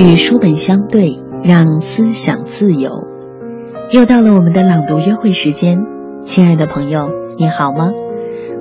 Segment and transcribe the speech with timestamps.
[0.00, 3.06] 与书本相对，让思想自由。
[3.92, 5.76] 又到了我们的朗读约会时间，
[6.24, 7.90] 亲爱的朋友，你好吗？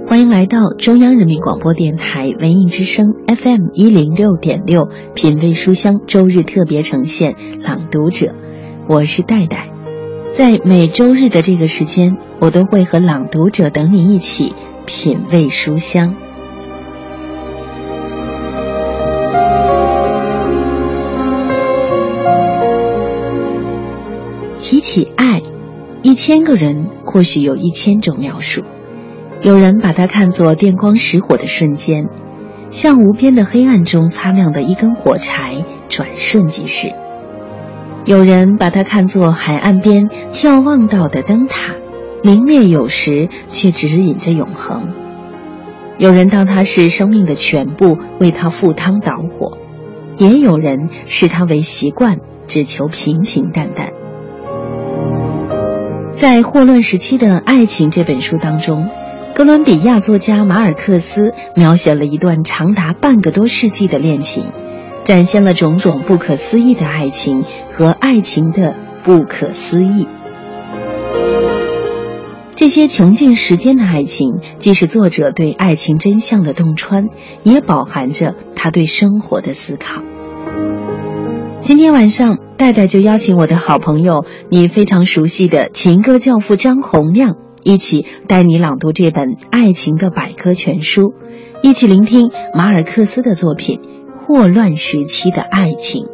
[0.05, 7.33] 欢迎来到中央人民广播电台文艺之声 FM 一零六点六品味书香周日特别呈现
[7.63, 8.25] 《朗读者》，
[8.89, 9.69] 我是戴戴。
[10.33, 14.53] 在每周日的这个时间，我都会和朗读者等你一起
[14.85, 16.15] 品味书香。
[24.99, 25.41] 起爱，
[26.01, 28.63] 一千个人或许有一千种描述。
[29.41, 32.09] 有人把它看作电光石火的瞬间，
[32.69, 36.89] 像无边的黑暗中擦亮的一根火柴，转瞬即逝；
[38.03, 41.75] 有人把它看作海岸边眺望到的灯塔，
[42.21, 44.89] 明灭有时，却指引着永恒；
[45.97, 49.57] 有人当它是生命的全部，为它赴汤蹈火；
[50.17, 53.93] 也有人视它为习惯，只求平平淡淡。
[56.19, 58.89] 在霍乱时期的爱情这本书当中。
[59.33, 64.51] 哥伦比亚作家马尔克斯描写了一段长达半个多世纪的恋情，
[65.05, 70.09] 展现了种种不可思议的爱情和爱情的不可思议。
[72.53, 77.07] 这些穷尽时间的爱情，既是作者对爱情真相的洞穿，
[77.43, 80.01] 也饱含着他对生活的思考。
[81.69, 87.35] 今天晚上，戴戴就邀请我的好朋友，你非常熟悉的情歌教父张洪亮。
[87.61, 91.13] 一起带你朗读这本爱情的百科全书，
[91.61, 93.81] 一起聆听马尔克斯的作品
[94.17, 96.05] 《霍乱时期的爱情》。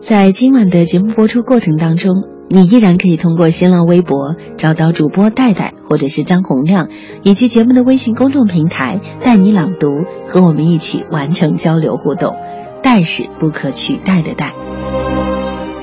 [0.00, 6.88] 在今晚的节目播出过程当中，你依然可以通过新浪微博找到主播戴戴或者是张洪亮，
[7.22, 9.86] 以及节目的微信公众平台“带你朗读”，
[10.28, 12.34] 和我们一起完成交流互动。
[12.82, 14.52] 戴是不可取代的戴。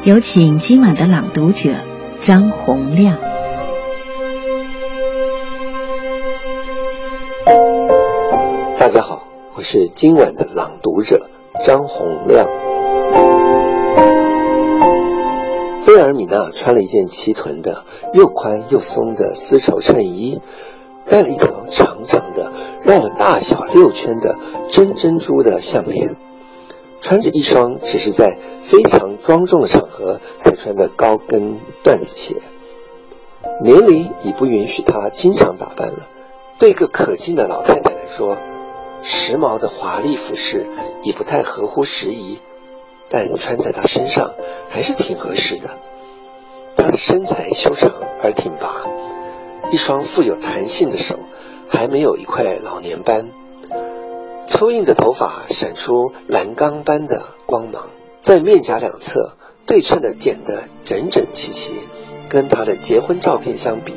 [0.03, 1.75] 有请今晚的朗读者
[2.19, 3.17] 张洪亮。
[8.77, 11.29] 大家好，我是今晚的朗读者
[11.63, 12.45] 张洪亮。
[15.81, 20.41] 菲尔米娜穿了一件齐臀的、又宽又松的丝绸衬衣，
[21.05, 22.51] 戴了一条长长的、
[22.83, 24.35] 绕了大小六圈的
[24.69, 26.15] 真珍珠的项链，
[27.05, 32.37] 穿着一双只是在非常庄重的场合才穿的高跟缎子鞋。
[33.61, 36.09] 年龄已不允许她经常打扮了，
[36.57, 38.39] 对一个可敬的老太太来说。
[39.03, 40.65] 时髦的华丽服饰
[41.03, 42.39] 已不太合乎时宜，
[43.07, 44.33] 但穿在她身上
[44.67, 45.77] 还是挺合适的。
[46.75, 47.91] 她的身材修长
[48.23, 48.87] 而挺拔，
[49.71, 51.19] 一双富有弹性的手
[51.69, 53.29] 还没有一块老年斑，
[54.47, 57.89] 粗硬的头发闪出蓝钢般的光芒，
[58.21, 59.35] 在面颊两侧
[59.65, 61.71] 对称的剪得整整齐齐。
[62.27, 63.93] 跟他的结婚照片相比，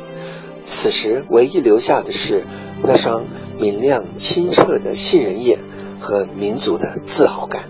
[0.63, 2.45] 此时唯一留下的是
[2.83, 3.25] 那双。
[3.61, 5.59] 明亮清澈的杏仁眼
[5.99, 7.63] 和民族的自豪感。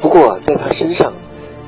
[0.00, 1.12] 不过，在他身上，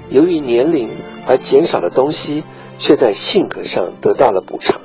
[0.08, 0.96] 由于年龄
[1.26, 2.44] 而减少的东西，
[2.78, 4.80] 却在性格上得到了补偿。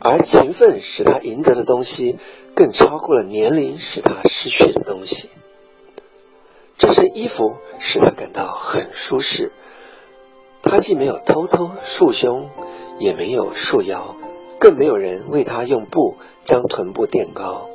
[0.00, 2.18] 而勤奋使他赢得的东西，
[2.54, 5.30] 更超过了年龄使他失去的东西。
[6.76, 9.52] 这身衣服使他感到很舒适。
[10.62, 12.50] 他既没有偷偷束胸，
[12.98, 14.16] 也没有束腰。
[14.60, 17.70] 更没有人为他用布将臀部垫高，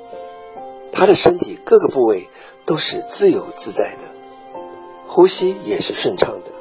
[0.91, 2.27] 他的身体各个部位
[2.65, 4.59] 都是自由自在的，
[5.07, 6.51] 呼吸也是顺畅的。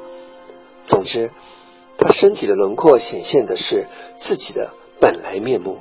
[0.87, 1.31] 总之，
[1.97, 4.73] 他身体的轮廓显现的是自己的
[5.03, 5.79] 本来面目，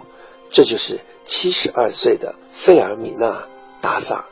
[0.51, 3.27] 这就是七十二岁的费尔米娜·
[3.81, 4.25] 达萨。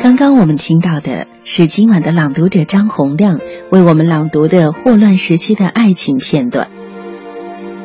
[0.00, 3.38] 刚刚我们听到的是今晚的朗读者张洪亮
[3.70, 6.70] 为我们朗读的霍乱时期的爱情片段。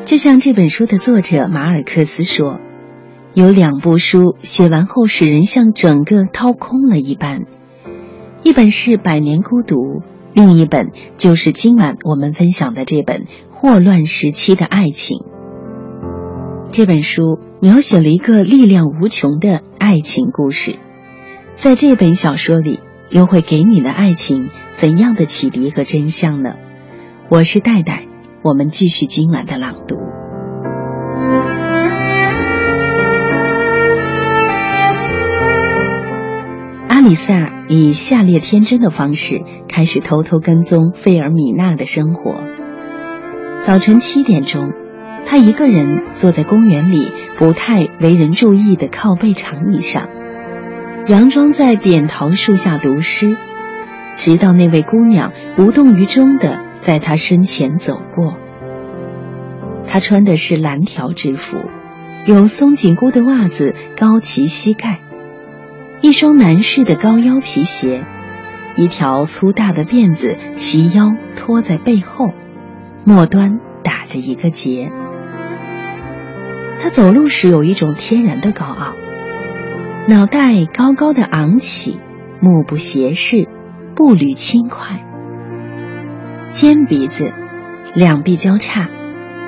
[0.06, 2.60] 就像这本书的作者马尔克斯说
[3.34, 7.44] ：“有两部书写完后使人像整个掏空了一般，
[8.42, 9.76] 一本是《百年孤独》，
[10.32, 15.18] 另一本就是今晚我们分享的这本《霍乱时期的爱情》。
[16.72, 20.78] 这本书描写了一个力量无穷的爱情故事。”
[21.56, 26.54] 在这本小说里，又会给你的爱情怎样的启迪和真相呢？
[27.28, 28.06] 我是戴戴，
[28.42, 29.96] 我们继续今晚的朗读。
[37.00, 42.42] 阿里萨以下列天真的方式开始偷偷跟踪费尔米娜的生活。
[43.62, 44.74] 早晨七点钟，
[45.24, 50.10] 他一个人坐在公园里不太为人注意的靠背长椅上，
[51.06, 53.34] 佯装在扁桃树下读诗，
[54.16, 58.36] 直到那位姑娘无动于衷的在他身前走过。
[59.86, 61.56] 他穿的是蓝条制服，
[62.26, 65.00] 有松紧箍的袜子高齐膝盖，
[66.02, 68.04] 一双男士的高腰皮鞋，
[68.74, 72.32] 一条粗大的辫子齐腰拖在背后，
[73.04, 74.90] 末端打着一个结。
[76.82, 78.94] 他走路时有一种天然的高傲，
[80.08, 82.00] 脑袋高高的昂起，
[82.40, 83.46] 目不斜视，
[83.94, 85.04] 步履轻快，
[86.50, 87.34] 尖鼻子，
[87.94, 88.88] 两臂交叉，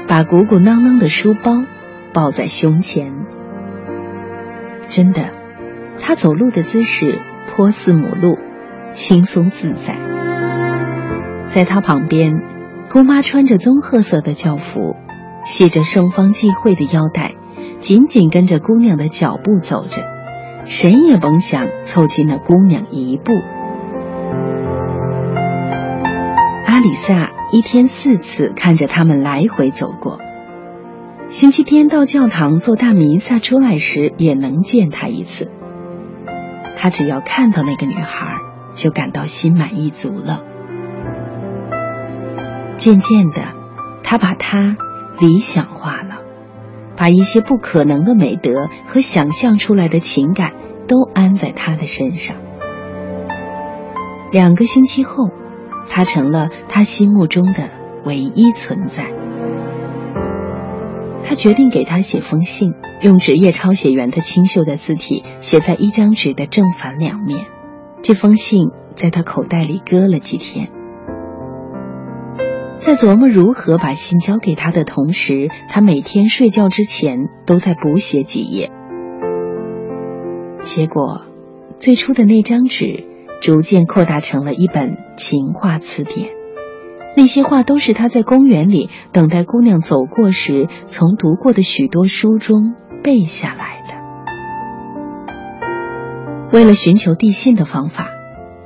[0.06, 1.64] 把鼓鼓囊囊的书包
[2.12, 3.25] 抱在胸前。
[4.87, 5.31] 真的，
[6.02, 8.37] 他走路的姿势颇似母鹿，
[8.93, 9.96] 轻松自在。
[11.46, 12.43] 在他旁边，
[12.90, 14.96] 姑妈穿着棕褐色的教服。
[15.44, 17.34] 系着圣方济会的腰带，
[17.81, 20.02] 紧紧跟着姑娘的脚步走着，
[20.64, 23.32] 谁也甭想凑近那姑娘一步。
[26.64, 30.20] 阿里萨一天四次看着他们来回走过，
[31.26, 35.50] 星期天到教堂做大弥撒出来时也能见他一次。
[36.76, 38.38] 他只要看到那个女孩，
[38.74, 40.42] 就感到心满意足了。
[42.78, 43.42] 渐渐的，
[44.02, 44.76] 他把她。
[45.20, 46.16] 理想化了，
[46.96, 50.52] 把一些不可能的美德和想象出来的情感
[50.88, 52.38] 都安在他的身上。
[54.32, 55.30] 两个星期后，
[55.88, 57.68] 他成了他心目中的
[58.04, 59.21] 唯一存在。
[61.24, 67.46] 他决定给他写封信，用职业抄写员的清秀的字体写在一张纸的正反两面。
[68.02, 70.70] 这封信在他口袋里搁了几天。
[72.78, 78.70] 在琢磨如何把信交给他的同时，他每天睡觉之前都在补写几页。
[80.58, 81.22] 结果，
[81.78, 83.04] 最初的那张纸
[83.40, 86.41] 逐渐扩大成了一本情话词典。
[87.14, 93.94] 那些话都是他在公园里等待姑娘走过时，从读过的许多书中背下来的。
[96.53, 98.09] 为了寻求递信的方法，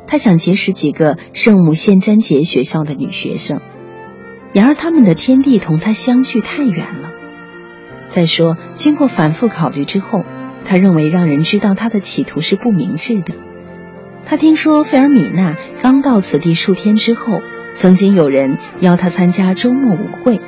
[0.06, 3.60] 他想结识几个圣母献贞节学校的女学生。
[4.52, 7.10] 然而，他们的天地同他相距太远了。
[8.10, 10.22] 再说，经过反复考虑之后，
[10.64, 13.34] 他认为让人知道他的企图是不明智的。
[14.24, 17.40] 他听说费尔米娜刚到此地数天之后，
[17.76, 20.40] 曾经有人邀他参加周末舞会，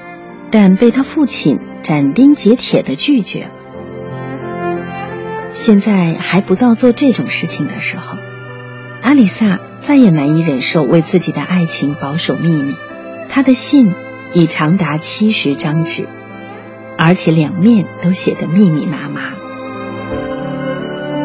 [0.50, 3.50] 但被他父亲斩钉截铁的拒绝了。
[5.52, 8.16] 现在还不到做这种事情的时候，
[9.02, 12.74] 阿里萨再也难以忍受为自己的爱情保守秘密。
[13.28, 13.92] 他的信
[14.32, 16.08] 已长达七十张纸，
[16.96, 19.34] 而且两面都写得密密麻麻。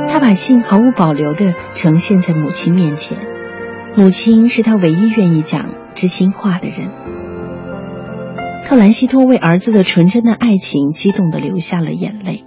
[0.10, 3.18] 他把信毫无保留地呈现在母亲面前，
[3.96, 6.90] 母亲是他唯一愿意讲知心话的人。
[8.66, 12.44] 克兰西托为儿子的纯真的爱情激动的流下了眼泪，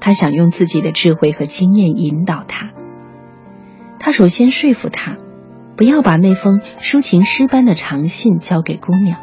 [0.00, 2.70] 他想用自己的智慧和经验引导他。
[3.98, 5.16] 他首先说服他。
[5.76, 9.16] 不要把那封抒情诗般的长信交给姑娘，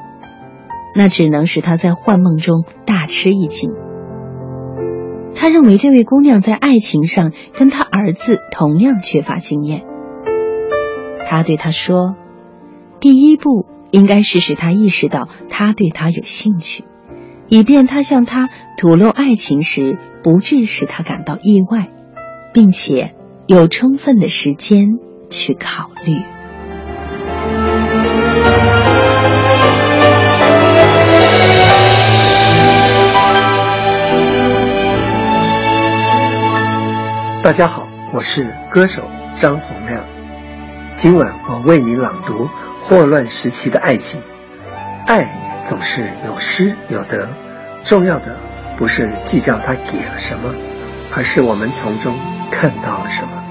[0.95, 3.71] 那只能使他在幻梦中大吃一惊。
[5.35, 9.83] 他认为这位姑娘在爱情上跟他儿子同样缺乏经验。
[11.27, 12.15] 他对他说
[12.99, 16.83] ：“第一步应该是使他意识到他对他有兴趣，
[17.49, 21.89] 以便他向他吐露爱情时不致使他感到意外，
[22.53, 23.13] 并且
[23.47, 24.79] 有充分的时间
[25.29, 26.21] 去考虑。”
[37.43, 39.03] 大家好，我是歌手
[39.35, 40.03] 张洪亮。
[40.93, 42.49] 今晚我为你朗读
[42.87, 44.21] 霍乱时期的爱情。
[45.07, 47.29] 爱总是有失有得，
[47.83, 48.39] 重要的
[48.77, 50.53] 不是计较他给了什么，
[51.15, 52.15] 而是我们从中
[52.51, 53.43] 看到了什么。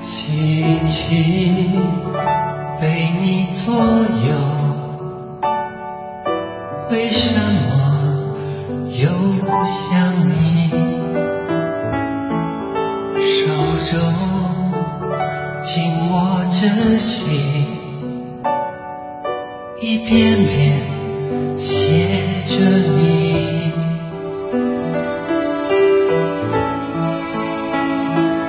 [0.00, 1.86] 心情
[2.80, 4.34] 被你左右，
[6.90, 8.34] 为什么
[8.88, 9.10] 又
[9.62, 10.70] 想你？
[13.20, 13.46] 手
[13.90, 14.00] 中
[15.60, 17.66] 紧握着心，
[19.82, 20.76] 一遍遍
[21.56, 21.72] 写
[22.50, 22.60] 着
[22.94, 23.72] 你。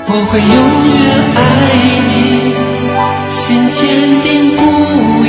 [0.07, 0.55] 我会永
[0.91, 1.01] 远
[1.37, 1.39] 爱
[2.09, 2.11] 你，
[3.31, 3.39] 心
[3.71, 3.79] 坚
[4.23, 4.59] 定不
[5.23, 5.27] 移，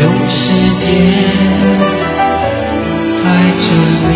[0.00, 0.38] 用时
[0.76, 0.80] 间
[3.24, 3.66] 爱着
[4.06, 4.10] 你，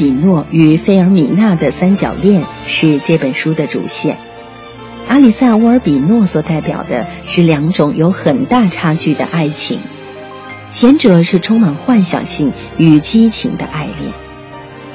[0.00, 4.16] 比诺与费尔米娜的三角恋是这本书的主线。
[5.06, 9.80] 阿里萨·乌尔比诺所代表的是两种有很大差距的爱情，
[10.70, 14.14] 前者是充满幻想性与激情的爱恋，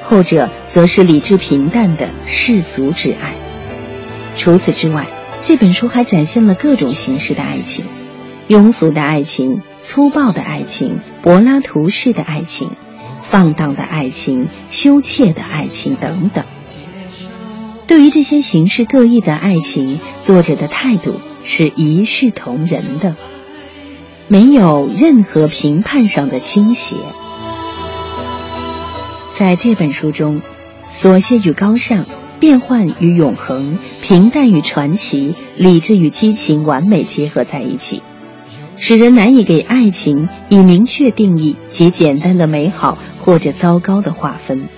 [0.02, 3.36] 后者则是理智平淡的世俗之爱。
[4.36, 5.06] 除此之外，
[5.44, 7.86] 这本书还展现了各种形式的爱情：
[8.48, 12.72] 庸俗的爱情、粗暴的爱情、柏拉图式的爱情、
[13.30, 16.46] 放荡的爱情、羞怯的爱情等等。
[17.88, 23.16] 对于这些形式各异的爱情，作者的态度是一视同仁的，
[24.28, 26.96] 没有任何评判上的倾斜。
[29.38, 30.42] 在这本书中，
[30.92, 32.06] 琐屑与高尚、
[32.40, 38.02] 变幻与永恒、平淡与传奇、理智与激情完美结合在一起，
[38.78, 44.70] 使人难以给爱情以明确定义及简单的美好或者糟糕的划分。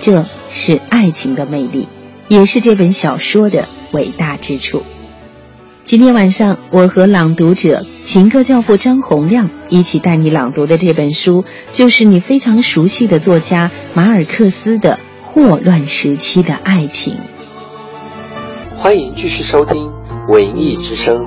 [0.00, 1.88] 这是爱情的魅力。
[2.26, 4.82] 也是这本小说的伟大之处。
[5.84, 17.16] 今天晚上，我和朗读者情歌教父张洪亮一起带你朗读的这本书，就是你非常熟悉的作家马尔克斯的《霍乱时期的爱情》。
[18.74, 19.92] 欢迎继续收听
[20.26, 21.26] 文艺之声，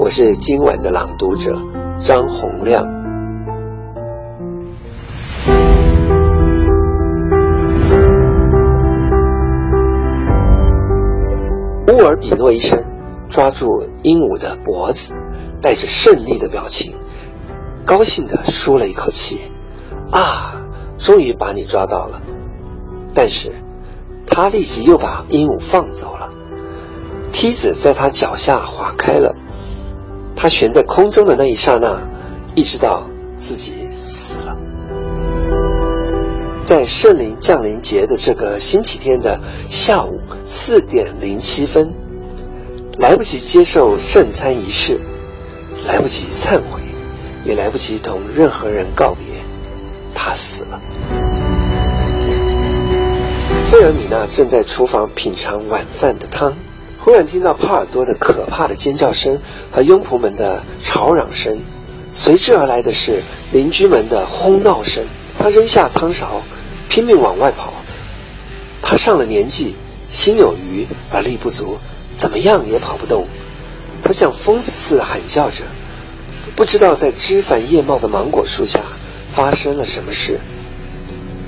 [0.00, 1.58] 我是今晚的朗读者
[2.00, 2.84] 张洪亮。
[11.88, 12.78] 乌尔比诺医生
[13.28, 13.66] 抓住
[14.04, 15.14] 鹦鹉的脖子，
[15.60, 16.94] 带着胜利的表情，
[17.84, 19.50] 高兴地舒了一口气。
[20.12, 22.22] 啊，终于把你抓到了！
[23.14, 23.50] 但是，
[24.28, 26.30] 他立即又把鹦鹉放走了。
[27.32, 29.34] 梯子在他脚下划开了，
[30.40, 32.08] 他悬在空中的那一刹那，
[32.54, 34.56] 意识到自己死了。
[36.62, 41.92] 在圣灵降临节的这个星期天的下午四点零七分，
[42.98, 45.00] 来不及接受圣餐仪式，
[45.88, 46.82] 来不及忏悔，
[47.44, 49.24] 也来不及同任何人告别，
[50.14, 50.80] 他死了。
[53.72, 56.54] 费尔米娜正在厨房品尝晚饭的汤，
[57.00, 59.40] 忽然听到帕尔多的可怕的尖叫声
[59.70, 61.60] 和佣仆们的吵嚷声，
[62.10, 65.06] 随之而来的是邻居们的哄闹声。
[65.38, 66.42] 他扔下汤勺。
[66.90, 67.74] 拼命往外跑，
[68.80, 69.76] 他上了年纪，
[70.10, 71.78] 心有余而力不足，
[72.16, 73.28] 怎么样也跑不动。
[74.02, 75.64] 他像疯子似的喊叫着，
[76.56, 78.80] 不知道在枝繁叶茂的芒果树下
[79.30, 80.40] 发生了什么事。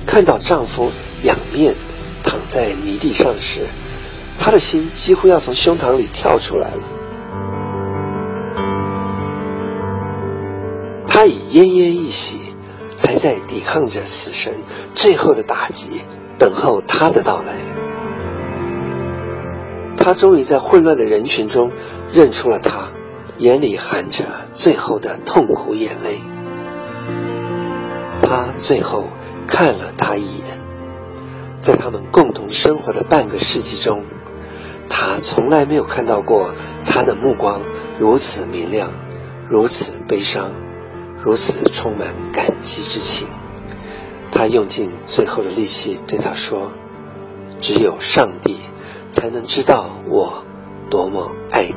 [0.04, 0.92] 看到丈夫
[1.22, 1.74] 仰面
[2.22, 3.62] 躺在泥地上时，
[4.40, 6.82] 他的心几乎要从胸膛里跳出来了。
[11.06, 12.50] 他已奄奄一息。
[13.02, 14.60] 还在抵抗着死神
[14.94, 16.02] 最后的打击，
[16.38, 17.56] 等候他的到来。
[19.96, 21.72] 他终于在混乱的人群中
[22.12, 22.88] 认出了他，
[23.38, 26.18] 眼里含着最后的痛苦眼泪。
[28.22, 29.08] 他最后
[29.48, 30.60] 看了他一眼，
[31.62, 34.04] 在他们共同生活的半个世纪中，
[34.90, 36.52] 他从来没有看到过
[36.84, 37.62] 他的目光
[37.98, 38.90] 如此明亮，
[39.48, 40.52] 如此悲伤。
[41.22, 43.28] 如此充满感激之情，
[44.32, 46.72] 他用尽最后的力气对他说
[47.60, 48.56] ：“只有上帝
[49.12, 50.46] 才能知道我
[50.88, 51.74] 多么爱你。”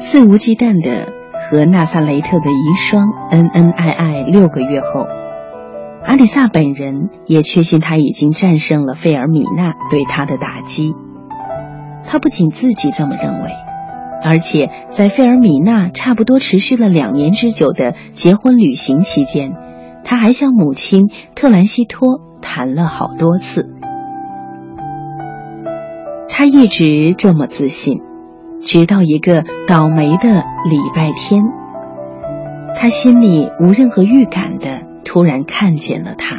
[0.00, 1.12] 肆无忌惮的
[1.50, 5.06] 和纳萨雷特的遗孀恩恩爱爱六个月后，
[6.08, 10.94] 阿里萨本人也确信他已经战胜了费尔米娜对他的打击。
[12.06, 13.50] 他不仅自己这么认为，
[14.24, 19.54] 而且在费尔米娜差不多持续了两年之久的结婚旅行期间，
[20.02, 22.08] 他还向母亲特兰西托
[22.40, 23.68] 谈了好多次。
[26.30, 28.00] 他一直这么自信，
[28.62, 31.42] 直到一个倒霉的礼拜天，
[32.74, 36.36] 他心里无任何预感的突然看见了他。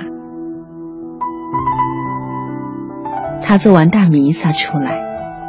[3.42, 5.02] 她做完大弥撒出来，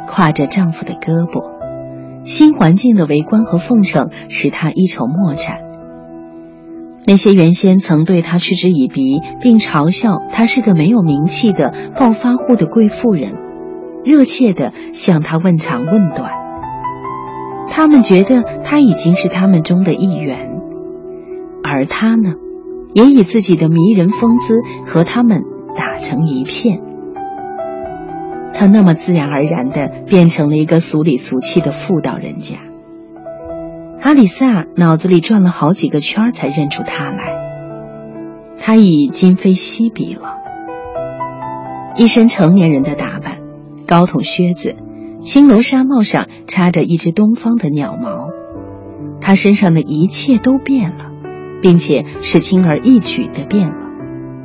[0.07, 5.59] 挎着丈夫的胳膊，新环境的围观和奉承使她一筹莫展。
[7.05, 13.35] 那些原先曾对她嗤之以鼻，并嘲笑她是个没有名气的暴发户的贵妇人，
[14.03, 16.31] 热切地向她问长问短。
[17.69, 20.59] 他们觉得她已经是他们中的一员，
[21.63, 22.33] 而她呢，
[22.93, 25.43] 也以自己的迷人风姿和他们
[25.77, 26.81] 打成一片。
[28.53, 32.57] 他那么自然而然的变成了一个俗里俗气的妇道人家。
[34.01, 37.35] 阿里萨脑子里转了好几个圈才认出他来，
[38.59, 40.37] 他已今非昔比了。
[41.95, 43.37] 一身成年人的打扮，
[43.87, 44.75] 高筒靴子，
[45.19, 48.29] 青罗纱帽上插着一只东方的鸟毛，
[49.21, 51.10] 他身上的一切都变了，
[51.61, 53.75] 并且是轻而易举的变了，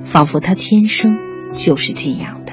[0.04, 1.16] 仿佛他天生
[1.52, 2.52] 就是这样的。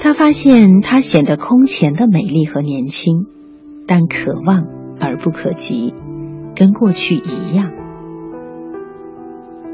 [0.00, 3.26] 他发现他显得空前的美丽和年轻，
[3.88, 4.64] 但可望
[5.00, 5.92] 而不可及，
[6.54, 7.72] 跟过去一样。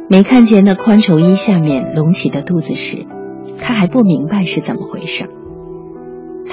[0.09, 3.07] 没看见那宽绸衣下面隆起的肚子时，
[3.59, 5.29] 他还不明白是怎么回事。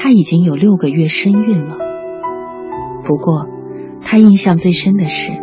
[0.02, 1.76] 她已经有六个月身孕了。
[3.04, 3.48] 不过，
[4.02, 5.34] 她印象最深的是，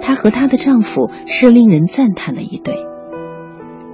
[0.00, 2.76] 她和她的丈夫是令人赞叹的一对，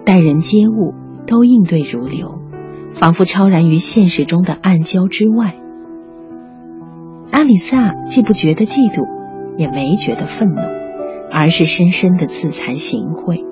[0.05, 0.93] 待人接物
[1.26, 2.38] 都应对如流。
[2.95, 5.55] 仿佛超然于现实中的暗礁之外。
[7.31, 9.07] 阿里萨既不觉得嫉妒，
[9.59, 10.61] 也没觉得愤怒，
[11.31, 13.45] 而是深深的自惭形秽。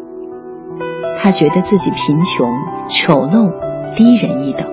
[1.19, 2.49] 他觉得自己贫穷、
[2.89, 3.53] 丑陋、
[3.97, 4.67] 低人一等，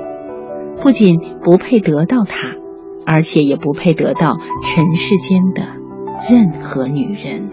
[0.82, 2.56] 不仅不配得到他，
[3.06, 5.62] 而且也不配得到尘世间的
[6.30, 7.52] 任何女人。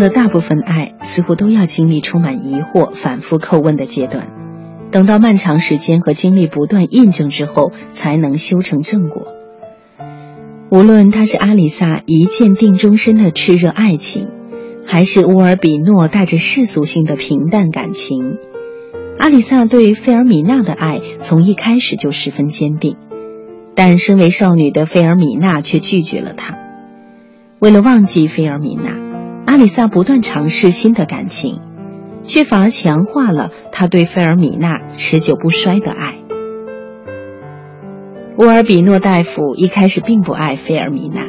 [0.00, 4.26] 的大部分爱似乎都要经历充满疑惑、反复叩问的阶段，
[4.90, 9.28] 等到漫长时间和经历不断印证之后，才能修成正果。
[10.70, 14.30] 无论他是阿里萨一见定终身的炽热爱情，
[14.86, 18.38] 还是乌尔比诺带着世俗性的平淡感情，
[19.18, 22.96] 阿里萨对费尔米娜的爱从一开始就十分坚定，
[23.74, 26.56] 但身为少女的费尔米娜却拒绝了他。
[27.58, 29.09] 为了忘记费尔米娜。
[29.50, 31.60] 阿里萨不断尝试新的感情，
[32.22, 36.18] 却反而强化了他对费尔米娜持久不衰的爱。
[38.38, 41.24] 乌尔比诺大夫一开始并不爱费尔米娜，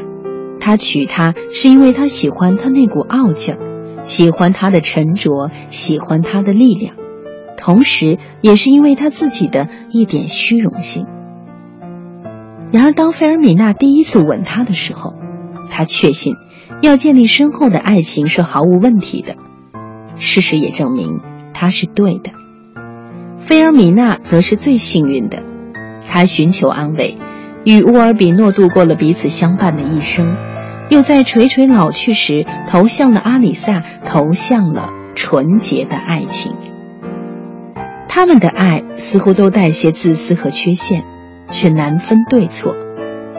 [0.60, 6.94] 他娶她是因为他喜欢她那股傲劲儿，喜欢她的沉着，喜欢她的力量，
[7.58, 11.08] 同时也是因为他自己的一点虚荣心。
[12.72, 15.16] 然而，当费尔米娜第一次吻他的时候，
[15.72, 16.36] 他确信。
[16.82, 19.36] 要建立深厚的爱情是毫无问题的，
[20.18, 21.20] 事实也证明
[21.54, 22.32] 他是对的。
[23.40, 25.44] 菲尔米娜则是最幸运的，
[26.08, 27.18] 她寻求安慰，
[27.64, 30.36] 与乌尔比诺度过了彼此相伴的一生，
[30.90, 36.56] 又在垂垂老去时投向了阿里萨，投向了纯洁的爱情。
[38.08, 41.04] 他们的爱似乎都带些自私和缺陷，
[41.52, 42.76] 却难分对错。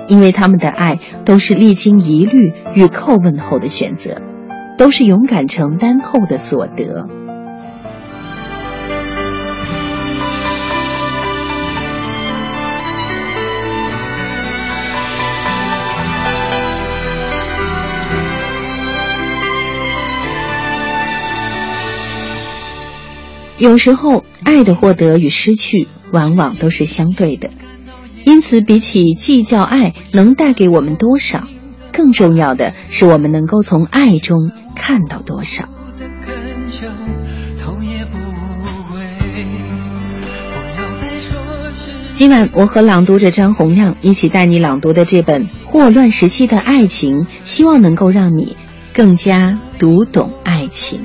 [0.09, 4.21] 因为他们的爱都是历经疑虑与叩问后的选择，
[4.77, 7.09] 都是勇敢承担后的所得。
[23.59, 27.49] 有时候，爱的获得与失去，往往都是相对的。
[28.25, 31.45] 因此，比起计较爱能带给我们多少，
[31.93, 35.65] 更重要的是我们能够从爱中看到多少。
[42.15, 48.57] 今晚，我和朗读者张洪亮一起带你朗读的这本《霍乱时期的爱情》，希望能够让你
[48.95, 51.01] 更加读懂爱情。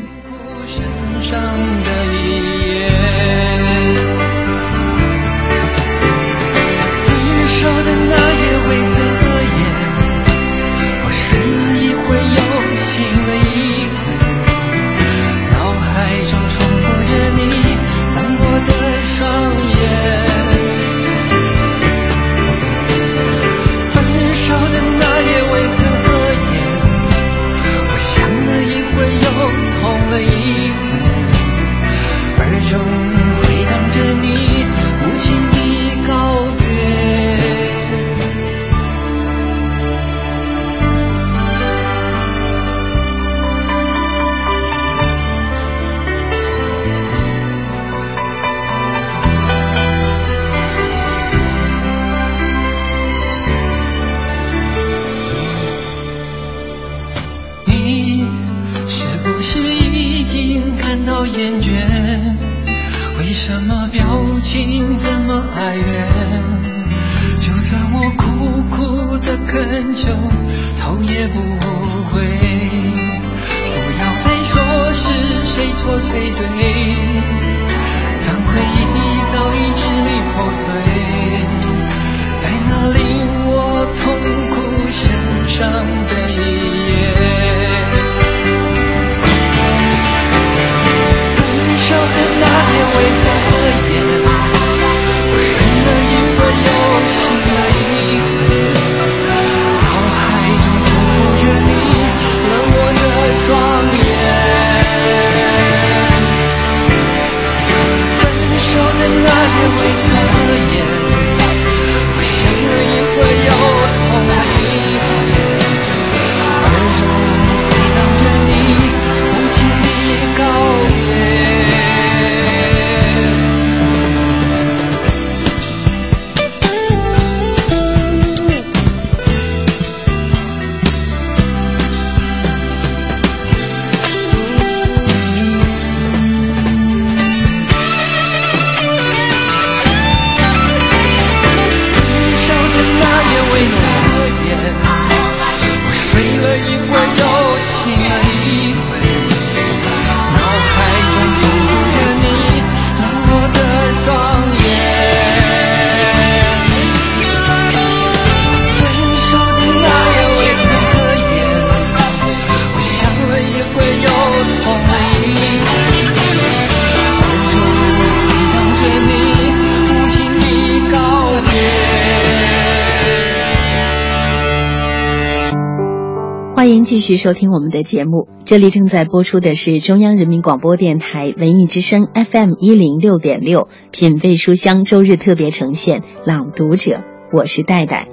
[177.08, 186.96] 续收听我们的节目，这里正在播出的是中央人民广播电台文艺之声 FM 一零六点六品味书香周日特别呈现《朗读者》，
[187.32, 188.10] 我是戴戴。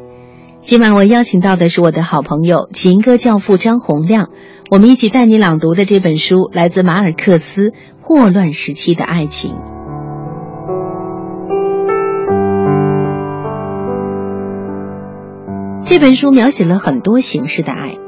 [0.61, 4.29] 今晚我邀请到的是我的好朋友情歌教父张洪亮，
[4.71, 9.51] 我们一起带你朗读的这本书来自马尔克斯《霍乱时期的爱情》。
[15.85, 17.99] 这本书描写了很多形式的爱，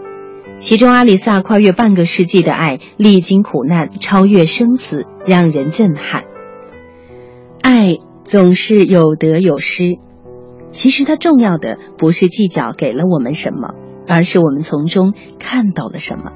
[0.59, 6.25] 其中阿里萨跨越半个世纪的爱，历经苦难，超越生死，让人震撼。
[7.62, 9.99] 爱总是有得有失，
[10.73, 13.75] 其实它重要的不是计较给了我们什么，
[14.09, 16.33] 而是我们从中看到了什么。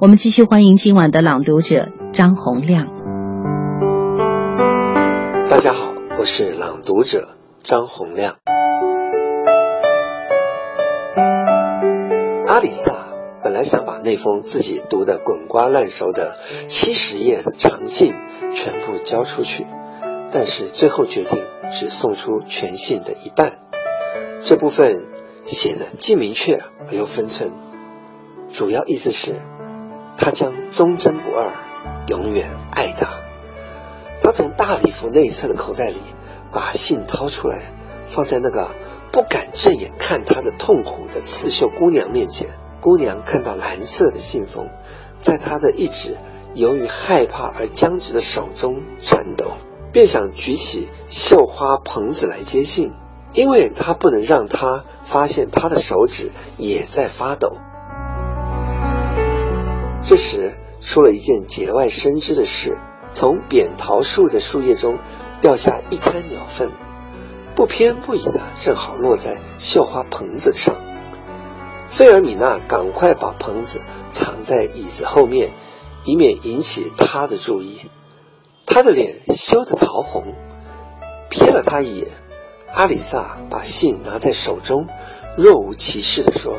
[0.00, 2.88] 我们继续欢迎今晚的朗读者张洪亮。
[5.48, 8.34] 大家好，我是朗读者张洪亮。
[12.48, 13.09] 阿里萨
[13.50, 18.14] 本来想把那封自己读得滚瓜烂熟的七十页的长信
[18.54, 19.66] 全部交出去，
[20.30, 23.58] 但是最后决定只送出全信的一半。
[24.40, 25.04] 这部分
[25.44, 27.50] 写的既明确而又分寸，
[28.52, 29.34] 主要意思是，
[30.16, 31.50] 他将忠贞不二，
[32.06, 33.08] 永远爱她。
[34.22, 35.96] 他从大礼服内侧的口袋里
[36.52, 37.58] 把信掏出来，
[38.06, 38.76] 放在那个
[39.10, 42.46] 不敢正眼看他的痛苦的刺绣姑娘面前。
[42.80, 44.68] 姑娘看到蓝色的信封，
[45.20, 46.16] 在她的一指
[46.54, 49.52] 由于害怕而僵直的手中颤抖，
[49.92, 52.92] 便想举起绣花棚子来接信，
[53.32, 57.56] 因为她不能让他发现她的手指也在发抖。
[60.02, 62.78] 这时出了一件节外生枝的事。
[63.12, 64.96] 从扁桃树的树叶中
[65.40, 66.70] 掉下一滩鸟粪，
[67.56, 70.76] 不偏不倚的正好落在绣花棚子上。
[71.90, 75.52] 费尔米娜赶快把棚子藏在椅子后面，
[76.04, 77.90] 以免引起他的注意。
[78.64, 80.34] 他的脸羞得桃红，
[81.30, 82.08] 瞥了他一眼。
[82.72, 84.86] 阿里萨把信拿在手中，
[85.36, 86.56] 若无其事地说：“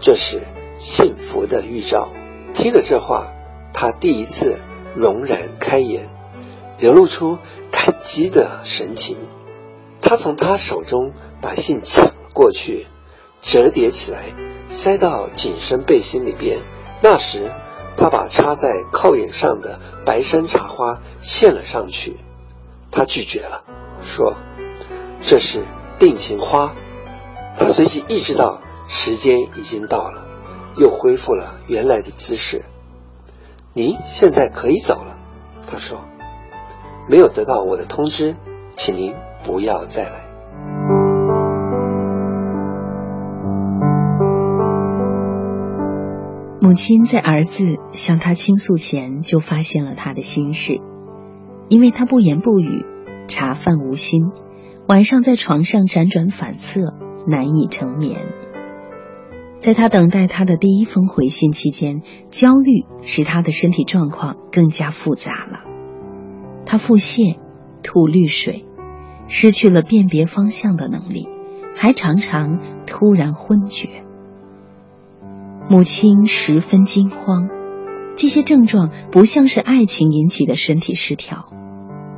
[0.00, 0.40] 这是
[0.78, 2.12] 幸福的预兆。”
[2.54, 3.34] 听了这话，
[3.74, 4.58] 他第一次。
[4.94, 6.02] 容然开言，
[6.76, 7.38] 流露出
[7.70, 9.16] 感激的神情。
[10.02, 12.86] 他从他手中把信抢了过去，
[13.42, 14.20] 折叠起来，
[14.66, 16.62] 塞到紧身背心里边。
[17.02, 17.52] 那时，
[17.96, 22.16] 他把插在扣眼上的白山茶花献了上去。
[22.90, 23.64] 他拒绝了，
[24.02, 24.36] 说
[25.20, 25.64] ：“这是
[25.98, 26.74] 定情花。”
[27.58, 30.28] 他随即意识到时间已经到了，
[30.78, 32.64] 又恢复了原来的姿势。
[33.74, 35.18] 您现在可以走了，
[35.70, 36.08] 他说。
[37.08, 38.36] 没有得到我的通知，
[38.76, 39.12] 请您
[39.44, 41.01] 不要再来。
[46.62, 50.80] 母亲在儿子向他倾诉前就发现了他的心事，
[51.68, 52.86] 因为他不言不语，
[53.26, 54.30] 茶饭无心，
[54.86, 56.94] 晚上在床上辗转反侧，
[57.26, 58.26] 难以成眠。
[59.58, 65.64] 在他等待他的第一封回信期间，焦虑使他的身体状况更加复杂了。
[66.64, 67.38] 他腹泻、
[67.82, 68.64] 吐绿水，
[69.26, 71.26] 失去了辨别方向的能力，
[71.74, 74.04] 还常常突然昏厥。
[75.68, 77.48] 母亲十分惊慌，
[78.16, 81.48] 这些症状不像是爱情引起的身体失调，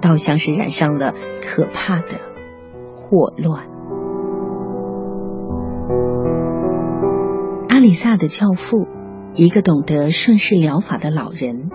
[0.01, 2.21] 倒像是染上了可怕的
[2.97, 3.67] 霍乱。
[7.69, 8.87] 阿里萨的教父，
[9.35, 11.71] 一个懂得顺势疗法的老人，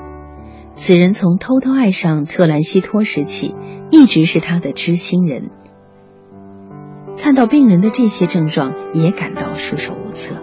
[0.74, 3.56] 此人从偷偷爱上特兰西托时起，
[3.90, 5.50] 一直是他的知心人。
[7.18, 10.36] 看到病人的这些症状，也感到束手无策。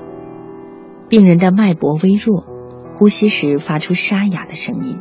[1.08, 2.44] 病人的脉搏微弱，
[2.98, 4.98] 呼吸时发出沙哑的声音，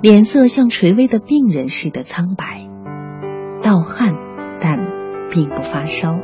[0.00, 2.66] 脸色像垂危的病人似的苍白，
[3.62, 4.14] 盗汗，
[4.60, 4.78] 但
[5.30, 6.16] 并不发烧，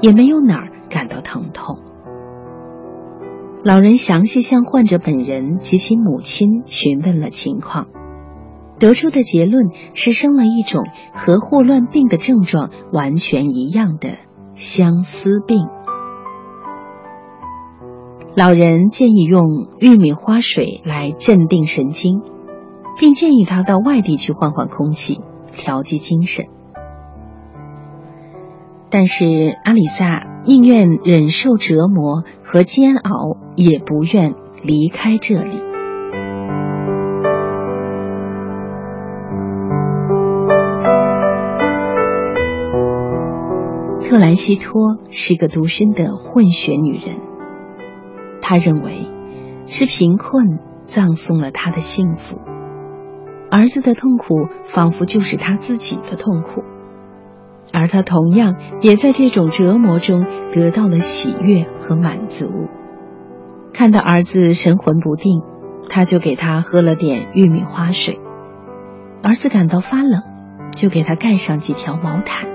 [0.00, 1.78] 也没有哪儿感到疼痛。
[3.62, 7.88] 老人详细向患者本人及其母亲询问了情况，
[8.78, 14.16] 得出的结论是生了一种和霍乱病的症状完全一样的
[14.54, 15.68] 相思病。
[18.34, 22.22] 老人建议用玉米花水来镇定神经，
[22.98, 25.20] 并建议他到外地去换换空气，
[25.52, 26.46] 调剂精神。
[28.88, 35.58] 但是阿里萨宁愿忍受折磨和煎熬，也不愿离开这里。
[44.08, 47.31] 特兰西托是个独身的混血女人。
[48.42, 49.06] 他认为，
[49.66, 52.38] 是贫困葬送了他的幸福。
[53.50, 56.62] 儿子的痛苦仿佛就是他自己的痛苦，
[57.72, 62.50] 而他同样也在这种折磨中得到了喜悦和满足。
[63.72, 65.42] 看到儿子神魂不定，
[65.88, 68.18] 他就给他喝了点玉米花水。
[69.22, 70.22] 儿子感到发冷，
[70.74, 72.50] 就给他盖上几条毛毯。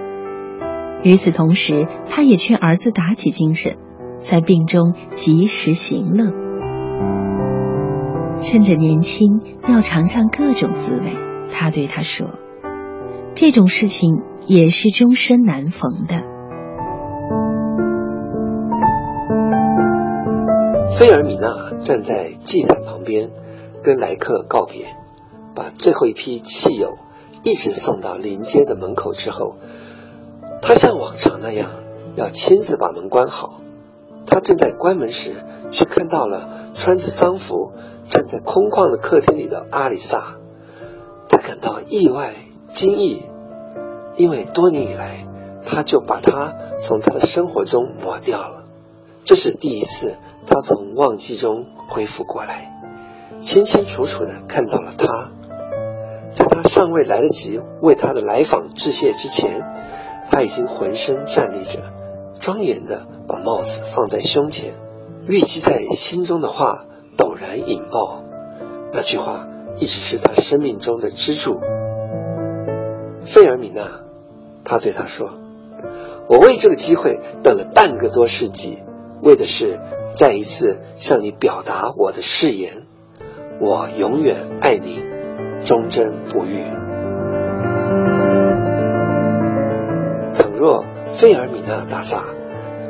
[1.04, 3.78] 与此同时，他也劝儿子打起精神。
[4.30, 6.26] 在病中及时行乐，
[8.42, 11.16] 趁着年轻要尝尝各种滋味。
[11.54, 12.28] 他对他说
[13.36, 16.16] ：“这种事情也是终身难逢的。”
[21.00, 21.48] 菲尔米娜
[21.86, 23.30] 站在祭坛旁边，
[23.82, 24.88] 跟来客告别，
[25.56, 26.98] 把最后一批汽油
[27.44, 29.56] 一直送到临街的门口之后，
[30.62, 31.70] 他像往常那样
[32.18, 33.62] 要亲自把门关好。
[34.38, 35.32] 他正在关门时，
[35.72, 37.72] 却看到了穿着丧服
[38.08, 40.38] 站在空旷的客厅里的阿里萨。
[41.28, 42.30] 他感到意外
[42.72, 43.24] 惊异，
[44.16, 45.26] 因为多年以来，
[45.66, 48.66] 他就把他从他的生活中抹掉了。
[49.26, 52.80] 这是第一次，他从忘记中恢复过来，
[53.42, 55.32] 清清楚楚的看到了他。
[56.32, 59.64] 在他尚未来得及为他的来访致谢之前，
[60.30, 61.92] 他已经浑身站立着，
[62.40, 63.17] 庄严的。
[63.28, 64.74] 把帽子放在胸前，
[65.28, 66.86] 预积在心中的话
[67.18, 68.24] 陡然引爆。
[68.94, 71.60] 那句话一直是他生命中的支柱。
[73.22, 73.82] 费尔米娜，
[74.64, 75.30] 他对他说
[76.30, 78.80] ：“我为这个机会等了半个多世纪，
[79.22, 79.78] 为的是
[80.16, 82.72] 再一次向你表达我的誓言。
[83.60, 85.04] 我永远爱你，
[85.66, 86.64] 忠贞不渝。”
[90.34, 92.37] 倘若费尔米娜大萨。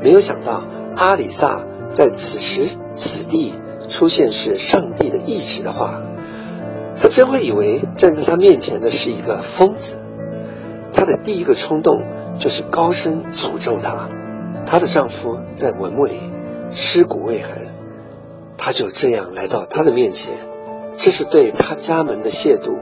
[0.01, 0.63] 没有想到，
[0.95, 3.53] 阿里萨在此时此地
[3.89, 6.03] 出现是上帝的意志的话，
[6.99, 9.95] 他真会以为站在他面前的是一个疯子。
[10.93, 12.01] 她的第一个冲动
[12.39, 14.09] 就是高声诅咒他。
[14.65, 16.15] 她的丈夫在坟墓里
[16.71, 17.49] 尸骨未寒，
[18.57, 20.33] 她就这样来到他的面前，
[20.95, 22.79] 这是对他家门的亵渎。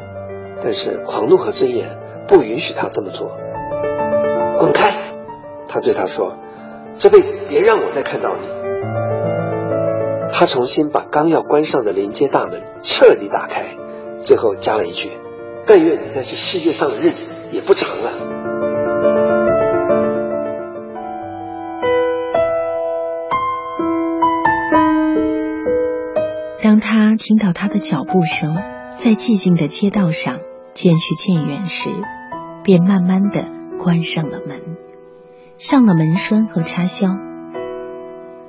[0.64, 1.86] 但是狂怒和尊严
[2.28, 3.38] 不允许他这么做。
[4.58, 4.94] 滚开！
[5.68, 6.38] 他对他说。
[6.98, 8.48] 这辈子别让我再看到你。
[10.32, 13.64] 他重新把刚要关上的连接大门彻底打开，
[14.24, 15.10] 最后加了一句
[15.66, 18.12] ：“但愿你在这世界上的日子也不长了。”
[26.62, 28.56] 当他听到他的脚步声
[28.98, 30.40] 在寂静的街道上
[30.74, 31.90] 渐去渐远时，
[32.64, 33.46] 便慢慢的
[33.78, 34.75] 关上了门。
[35.58, 37.08] 上了门栓和插销，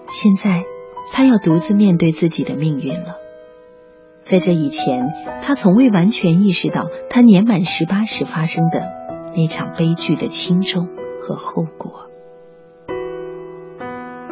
[0.09, 0.64] 现在
[1.12, 3.16] 他要独自面对自己的命运了。
[4.25, 8.83] 在这以前，他从未完全意识到他年满十八时发生的
[9.37, 10.88] 那场悲剧的轻重
[11.23, 12.11] 和后果。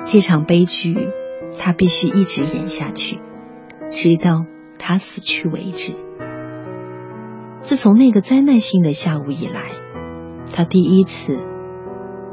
[0.04, 0.96] 这场悲剧
[1.58, 3.20] 他必须一直演下去，
[3.90, 4.44] 直到
[4.80, 5.94] 他死去为止。
[7.60, 9.70] 自从那个灾难性的下午以来，
[10.52, 11.38] 他第一次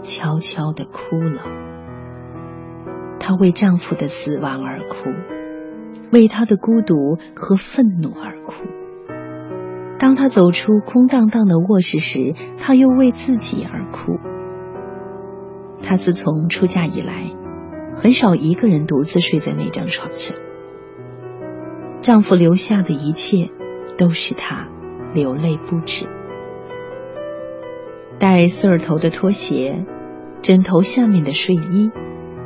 [0.02, 1.42] 悄悄的哭了。
[3.20, 5.10] 她为丈夫的死亡而哭，
[6.12, 8.66] 为他的孤独和愤怒而哭。
[10.00, 14.18] 当她走出空荡荡的卧室时，她又为自己而哭。
[15.84, 17.32] 她自从出嫁以来，
[17.96, 20.36] 很少一个人独自睡在那张床上。
[22.02, 23.50] 丈夫留下的一切，
[23.98, 24.68] 都使她。
[25.14, 26.08] 流泪不止，
[28.18, 29.86] 戴穗儿头的拖鞋，
[30.42, 31.92] 枕头下面的睡衣，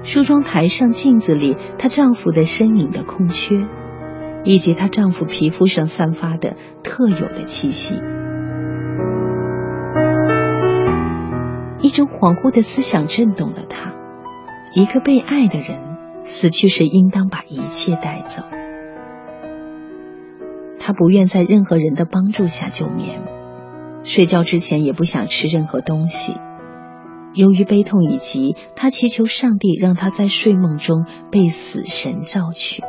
[0.04, 3.66] 梳妆台上镜子里她丈夫的身影的空缺，
[4.44, 7.96] 以及她丈夫皮肤上散发的特有的气息。
[11.80, 13.94] 一种恍惚的思想震动了她：
[14.74, 15.78] 一个被爱的人
[16.26, 18.44] 死去时，应当把一切带走。
[20.80, 23.22] 她不愿在任何人的帮助下就眠，
[24.04, 26.36] 睡觉之前也不想吃任何东西。
[27.36, 32.84] 由于悲痛已极，他祈求上帝让他在睡梦中被死神召去。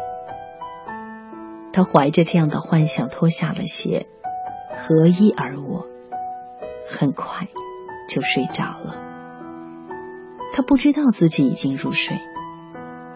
[1.72, 4.06] 他怀着这样的幻想，脱下了鞋，
[4.70, 5.87] 合衣而卧，
[6.88, 7.48] 很快
[8.09, 8.94] 就睡着了。
[10.54, 12.16] 他不知道自己已经入睡，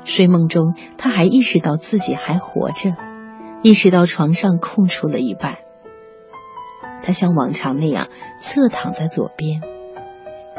[0.05, 2.95] 睡梦中他还意识到自己还活着。
[3.63, 5.59] 意识到床上空出了一半，
[7.03, 8.09] 他像往常那样
[8.41, 9.63] 侧躺在左边，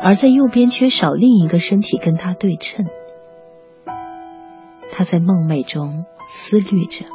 [0.03, 2.85] 而在右边缺少另一个身体跟他对称。
[4.91, 7.05] 他在梦寐中思虑着，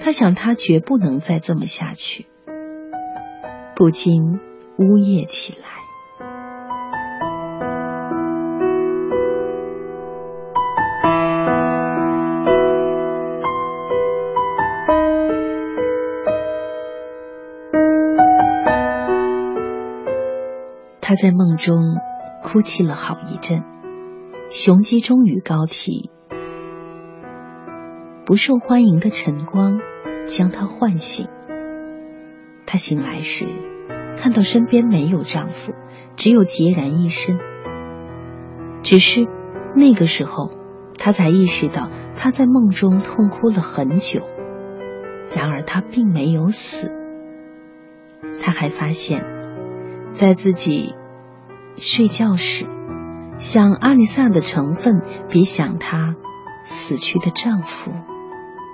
[0.00, 2.26] 他想他绝不能再这么下去，
[3.76, 4.40] 不禁
[4.76, 5.69] 呜咽起来。
[21.10, 21.96] 他在梦中
[22.40, 23.64] 哭泣了好一阵，
[24.48, 26.08] 雄鸡终于高啼。
[28.24, 29.80] 不受欢迎的晨光
[30.24, 31.26] 将她唤醒。
[32.64, 33.48] 她醒来时，
[34.18, 35.72] 看到身边没有丈夫，
[36.14, 37.40] 只有孑然一身。
[38.84, 39.26] 只是
[39.74, 40.48] 那个时候，
[40.96, 44.22] 她才意识到她在梦中痛哭了很久。
[45.36, 46.88] 然而她并没有死。
[48.40, 49.39] 她还发现，
[50.12, 50.94] 在自己。
[51.76, 52.66] 睡觉时，
[53.38, 56.14] 想阿里萨的成分比想她
[56.64, 57.90] 死去的丈夫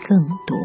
[0.09, 0.57] 更多。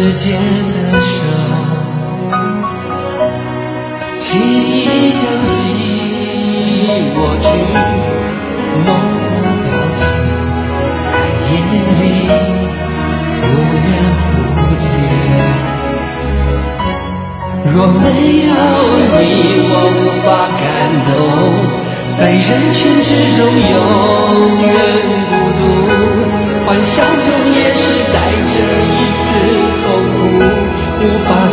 [0.00, 1.12] 时间的手，
[4.16, 5.60] 轻易将心
[7.14, 7.44] 抹去。
[8.82, 8.88] 梦
[9.20, 9.28] 的
[9.60, 10.00] 表情，
[11.04, 11.12] 在
[11.44, 11.52] 夜
[12.00, 12.02] 里
[13.42, 13.44] 忽
[13.76, 13.92] 远
[14.54, 14.82] 忽近。
[17.66, 18.02] 若没
[18.46, 18.50] 有
[19.12, 19.22] 你，
[19.68, 20.26] 我无法
[20.56, 20.64] 感
[21.04, 21.12] 动，
[22.18, 22.40] 在人
[22.72, 23.38] 群之中
[23.68, 23.76] 永
[24.64, 24.66] 远
[25.28, 25.60] 孤独。
[26.64, 27.82] 幻笑中也是
[28.14, 28.16] 带
[28.48, 28.52] 着
[28.88, 29.28] 一丝。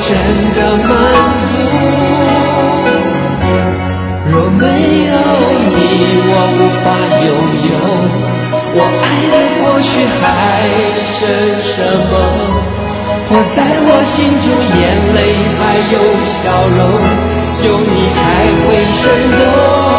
[0.01, 0.07] 真
[0.55, 0.89] 的满
[1.41, 1.45] 足。
[4.29, 5.13] 若没有
[5.73, 5.79] 你
[6.29, 6.85] 我无法
[7.25, 7.27] 拥
[7.71, 7.73] 有。
[8.79, 9.89] 我爱的过去
[10.19, 10.23] 还
[11.03, 11.17] 剩
[11.63, 11.73] 什
[12.11, 12.13] 么？
[13.29, 14.47] 活在我心中
[14.79, 14.81] 眼
[15.15, 15.17] 泪
[15.59, 16.33] 还有笑
[16.69, 16.79] 容
[17.65, 18.17] 有你才
[18.63, 19.03] 会生
[19.37, 19.96] 动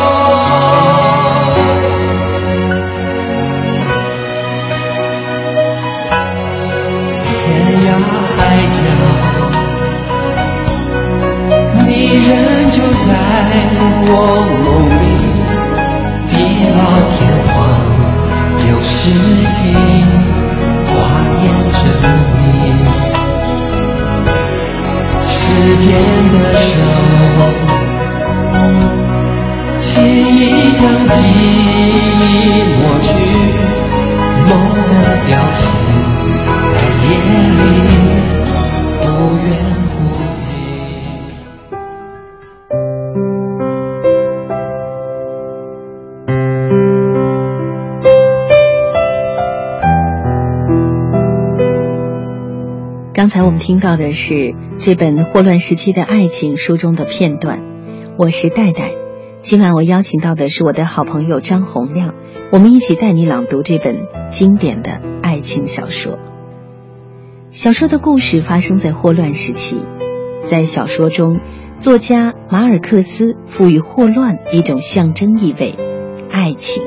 [13.09, 13.15] 在
[14.05, 14.13] 我
[14.65, 14.67] 梦
[15.01, 15.03] 里，
[16.29, 16.33] 地
[16.77, 17.17] 老天
[17.49, 17.57] 荒，
[18.69, 18.93] 有诗
[19.49, 19.57] 情
[20.85, 20.93] 挂
[21.41, 21.43] 念
[21.73, 21.81] 着
[22.37, 22.39] 你。
[25.25, 25.33] 时
[25.79, 25.87] 间
[26.33, 26.67] 的手。
[29.79, 29.85] 轻
[30.37, 30.39] 易
[30.79, 31.17] 将记
[32.21, 32.68] 忆。
[53.49, 57.63] 我们听到的是这本霍乱时期的爱情书中的片段。
[58.19, 58.93] 我是戴戴，
[59.41, 62.13] 今晚我邀请到的是我的好朋友张洪亮，
[62.53, 66.19] 我们一起带你朗读这本经典的爱情小说。
[67.51, 69.81] 小说的故事发生在霍乱时期，
[70.43, 71.39] 在小说中，
[71.81, 75.75] 作家马尔克斯赋予霍乱一种象征意味——
[76.31, 76.83] 爱情，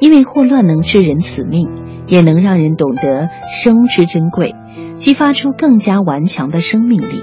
[0.00, 1.70] 因为霍乱能致人死命，
[2.08, 4.56] 也能让人懂得生之珍贵。
[4.98, 7.22] 激发出更加顽强的生命力。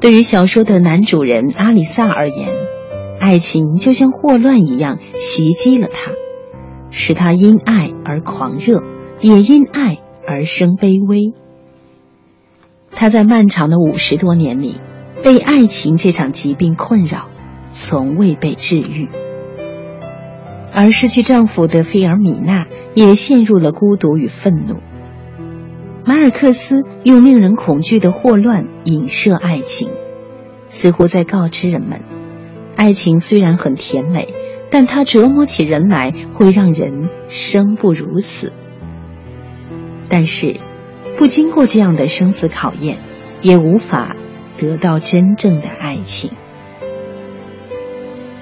[0.00, 2.48] 对于小说的男主人阿里萨而言，
[3.20, 6.12] 爱情就像霍乱一样袭击了他，
[6.90, 8.82] 使他因爱而狂热，
[9.20, 11.34] 也因爱而生卑微。
[12.92, 14.80] 他在漫长的五十多年里，
[15.22, 17.28] 被爱情这场疾病困扰，
[17.72, 19.08] 从未被治愈。
[20.72, 24.76] 而失去丈夫的菲尔米娜也陷入了孤独与愤怒。
[26.04, 29.90] 马尔克斯用令人恐惧的霍乱影射爱情，
[30.68, 32.00] 似乎在告知人们：
[32.76, 34.28] 爱情虽然很甜美，
[34.70, 38.52] 但它折磨起人来会让人生不如死。
[40.08, 40.58] 但是，
[41.18, 42.98] 不经过这样的生死考验，
[43.42, 44.16] 也无法
[44.58, 46.32] 得到真正的爱情。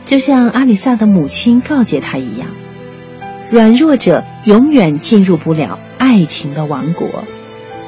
[0.05, 2.49] 就像阿里萨的母亲告诫他一样：
[3.51, 7.25] 软弱者永远进入不了爱情的王国。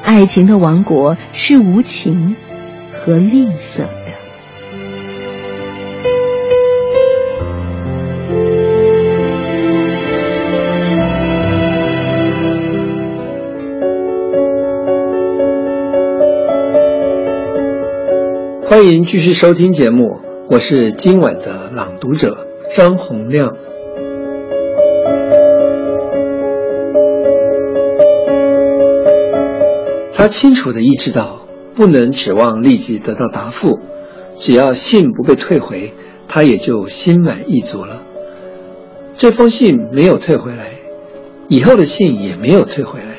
[0.03, 2.37] 爱情的王国是无情
[2.93, 4.11] 和吝啬的。
[18.67, 23.70] 欢迎继续收听节目，我是今晚的朗读者张洪亮。
[30.21, 33.81] 他清楚地意识到，不能指望立即得到答复，
[34.37, 35.95] 只要信不被退回，
[36.29, 38.03] 他也就心满意足了。
[39.17, 40.73] 这封信没有退回来，
[41.49, 43.17] 以后的信也没有退回来。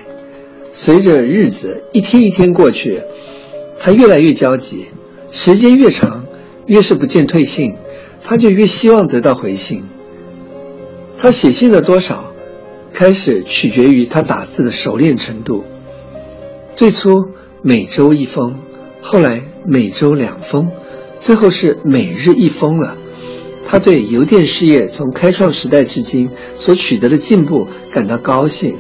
[0.71, 3.01] 随着日子一天一天过去，
[3.79, 4.85] 他越来越焦急，
[5.31, 6.27] 时间越长，
[6.67, 7.77] 越是不见退信，
[8.23, 9.85] 他就越希望得到回信。
[11.17, 12.31] 他写信的多少，
[12.93, 15.63] 开始取决于他打字的熟练程度。
[16.81, 17.25] 最初
[17.61, 18.55] 每周一封，
[19.03, 20.71] 后来每周两封，
[21.19, 22.97] 最后是每日一封了。
[23.67, 28.77] 他对邮电事业从开创时代至今所取得的进步感到高兴。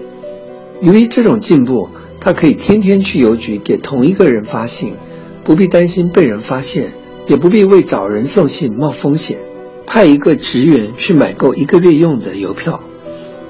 [0.81, 1.89] 由于这种进步，
[2.19, 4.95] 他可以天天去邮局给同一个人发信，
[5.43, 6.93] 不必担心被人发现，
[7.27, 9.37] 也不必为找人送信冒风险。
[9.85, 12.81] 派一个职员去买够一个月用的邮票。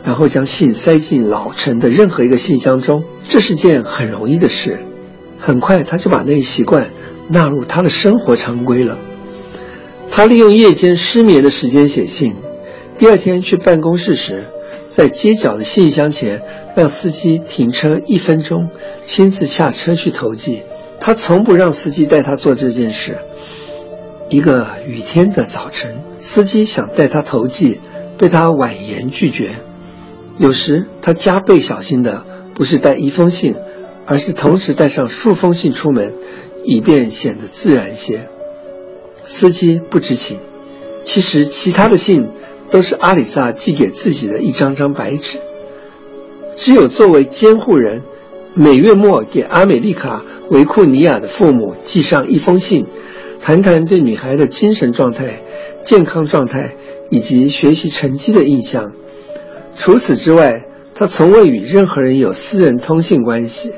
[0.03, 4.79] 然后将信塞进老城的任何一个信箱中，这是件很容易的事。
[5.39, 6.89] 很快，他就把那一习惯
[7.27, 8.97] 纳入他的生活常规了。
[10.11, 12.35] 他利用夜间失眠的时间写信，
[12.97, 14.45] 第二天去办公室时，
[14.87, 16.41] 在街角的信箱前
[16.75, 18.69] 让司机停车一分钟，
[19.05, 20.63] 亲自下车去投寄。
[20.99, 23.17] 他从不让司机带他做这件事。
[24.29, 27.79] 一个雨天的早晨，司机想带他投寄，
[28.17, 29.49] 被他婉言拒绝。
[30.37, 32.25] 有时他加倍小心的，
[32.55, 33.55] 不是带一封信，
[34.05, 36.13] 而是同时带上数封信出门，
[36.63, 38.27] 以便显得自然些。
[39.23, 40.39] 司机不知情，
[41.03, 42.27] 其实其他的信
[42.71, 45.39] 都是阿里萨寄给自己的一张张白纸。
[46.55, 48.01] 只有作为监护人，
[48.55, 50.23] 每月末给阿美丽卡·
[50.53, 52.87] 维库尼亚的父母寄上一封信，
[53.39, 55.41] 谈谈对女孩的精神状态、
[55.83, 56.75] 健康状态
[57.09, 58.93] 以及学习成绩的印象。
[59.81, 63.73] 除此之外，他从未与任何人有私人通信关系。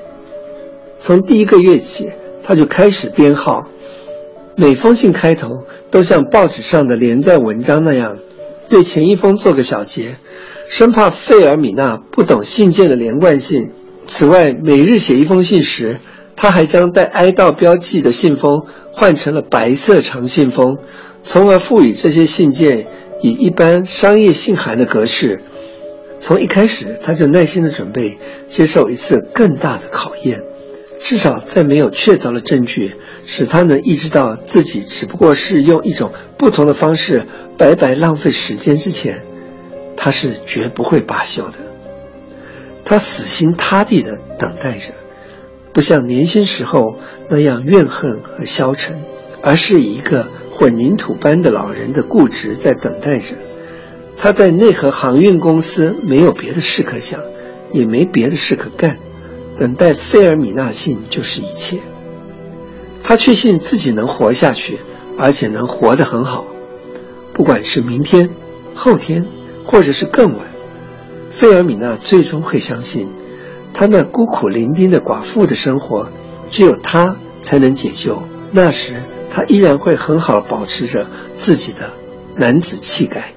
[1.00, 2.10] 从第一个月起，
[2.44, 3.70] 他就开始编号，
[4.58, 8.18] 每封信开头都像报纸上的连载文章那样，
[8.68, 10.18] 对前一封做个小结，
[10.68, 13.72] 生怕费尔米娜不懂信件的连贯性。
[14.06, 16.00] 此外，每日写一封信时，
[16.36, 20.80] 他还将带哀悼标记的信封换成了白色长信封，
[21.22, 22.88] 从而赋予这些信件
[23.22, 25.40] 以一般商业信函的格式。
[26.26, 28.18] 从一开始，他就耐心的准备
[28.48, 30.42] 接受一次更大的考验，
[31.02, 32.96] 至少在没有确凿的证据
[33.26, 39.26] 使他能意识到自己只不过是用一种不同的方式白白浪费时间之前，
[39.98, 41.56] 他是绝不会罢休的。
[42.86, 44.94] 他死心塌地的等待着，
[45.74, 49.04] 不像年轻时候那样怨恨和消沉，
[49.42, 53.36] 而是以一个混凝土般的老人的固执在等待着。
[54.16, 57.20] 他在内河航运公司没有别的事可想，
[57.74, 59.00] 也没别的事可干，
[59.58, 61.80] 等待费尔米娜信就是一切。
[63.04, 64.80] 他确信自己能活下去，
[65.18, 66.46] 而且能活得很好，
[67.34, 68.30] 不管是明天、
[68.74, 69.26] 后天，
[69.66, 70.48] 或者是更晚。
[71.30, 73.10] 费尔米娜最终会相信，
[73.74, 76.08] 他那孤苦伶仃的寡妇的生活，
[76.50, 78.22] 只有他才能解救。
[78.52, 78.94] 那时，
[79.30, 81.92] 他依然会很好保持着自己的
[82.36, 83.34] 男子气概。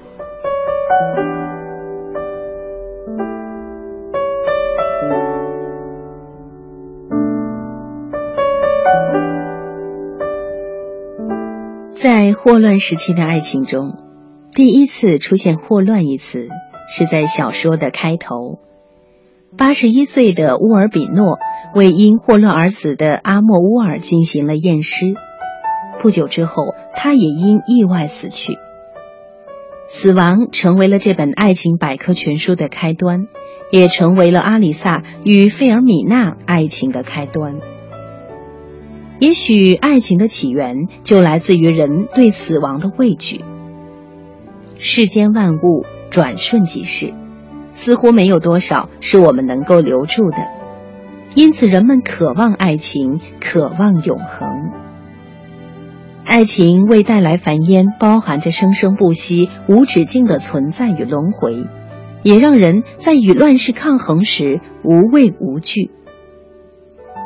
[11.99, 13.97] 在霍乱时期的爱情中，
[14.53, 16.47] 第一次出现“霍乱”一词，
[16.89, 18.59] 是在小说的开头。
[19.57, 21.37] 八十一岁的乌尔比诺
[21.73, 25.15] 为因霍乱而死的阿莫乌尔进行了验尸，
[25.99, 28.57] 不久之后，他也因意外死去。
[29.99, 33.25] 死亡成为了这本爱情百科全书的开端，
[33.71, 37.55] 也成为了阿里萨与费尔米娜爱情的开端。
[39.19, 43.43] 也许爱情的起源就来自于人对死亡的畏惧。
[44.77, 47.15] 世间万物转瞬即逝，
[47.73, 50.37] 似乎没有多少是我们能够留住的，
[51.33, 54.86] 因此人们渴望爱情，渴望永恒。
[56.27, 61.65] 爱情为带来繁衍，包含着生生不息、无止境的存在与轮回，
[62.21, 65.89] 也让人在与乱世抗衡时无畏无惧。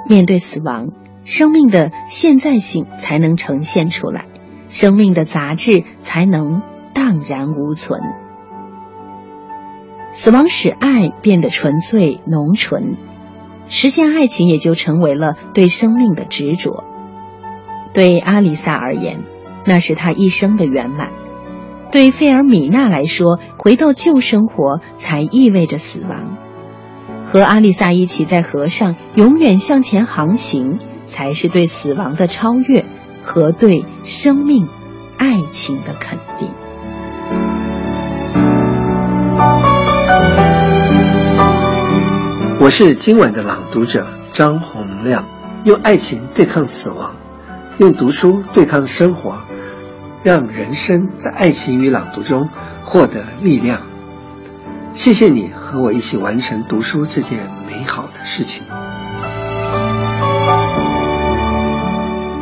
[0.08, 0.90] 面对死亡。
[1.24, 4.26] 生命的现在性才能呈现出来，
[4.70, 6.64] 生命的杂质才能
[6.96, 8.02] 荡然无存。
[10.12, 12.98] 死亡使爱变得纯粹浓醇，
[13.68, 16.84] 实现爱情也就成为了对生命的执着。
[17.94, 19.24] 对阿里萨而言，
[19.66, 21.10] 那是他一生的圆满；
[21.92, 26.38] 对费尔米娜来说，回到旧生活才意味着死亡。
[27.26, 30.80] 和阿里萨一起在河上永远向前航行。
[31.08, 32.86] 才是对死亡的超越
[33.26, 34.70] 和对生命、
[35.18, 36.48] 爱情的肯定。
[42.62, 45.26] 我是今晚的朗读者张洪亮，
[45.66, 47.18] 用爱情对抗死亡，
[47.82, 49.42] 用读书对抗生活，
[50.24, 52.48] 让人生在爱情与朗读中
[52.86, 53.82] 获得力量。
[54.94, 58.68] 谢谢你和我一起完成读书这件美好的事情。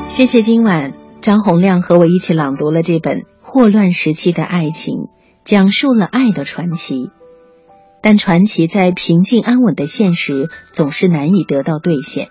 [0.09, 5.07] 谢谢今晚张洪亮和我一起朗读了这本霍乱时期的爱情，
[5.45, 7.11] 讲述了爱的传奇。
[8.01, 12.27] 但传奇在平静安稳的现实总是难以得到兑现。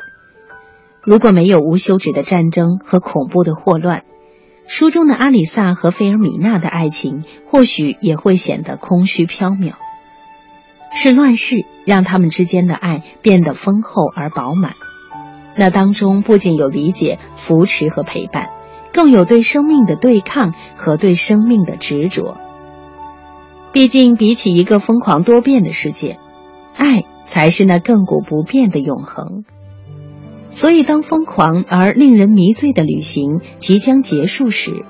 [1.08, 4.04] 如果没有无休止的战争和恐怖的霍乱，
[4.66, 9.72] 书中的阿里萨和菲尔米娜的爱情或许也会显得空虚缥缈。
[10.94, 14.74] 是乱世让他们之间的爱变得丰厚而饱满。
[15.56, 18.50] 那当中不仅有理解、扶持和陪伴，
[18.92, 22.36] 更有对生命的对抗和对生命的执着。
[23.72, 26.18] 毕竟，比起一个疯狂多变的世界，
[26.76, 29.44] 爱才是那亘古不变的永恒。
[30.58, 34.84] 所以，当疯狂而令人迷醉的旅行即将结束时，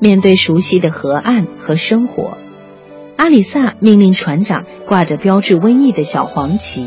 [0.00, 2.36] 面对熟悉的河岸和生活，
[3.14, 6.84] 阿里萨命令船长挂着标志瘟疫的小黄旗。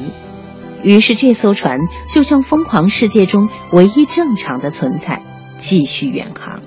[0.83, 1.79] 于是，这艘船
[2.13, 5.21] 就像疯狂世界中唯一正常的存在，
[5.57, 6.61] 继续远航。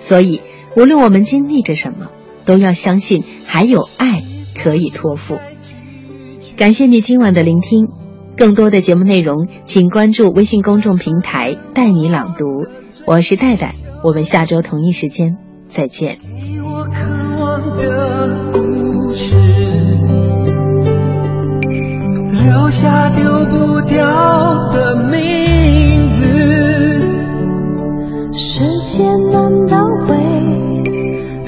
[0.00, 0.42] 所以，
[0.76, 2.08] 无论我们经历着什么，
[2.44, 4.20] 都要相信还有爱
[4.60, 5.38] 可以托付。
[6.56, 7.86] 感谢你今晚的聆听，
[8.36, 12.44] 更多的节目内容请关注微信公众平台带你朗读
[13.06, 13.72] 我是戴戴
[14.04, 16.18] 我们下周同一时间再见。
[16.20, 16.92] 给我渴
[17.40, 19.36] 望的故事
[22.30, 26.26] 留下丢不掉的名字
[28.32, 30.16] 时间难倒回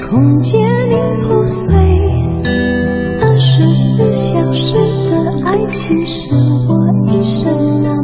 [0.09, 0.59] 空间
[0.89, 1.75] 零碎
[3.21, 6.48] 二十四小时的爱情是
[7.07, 7.98] 一生啊。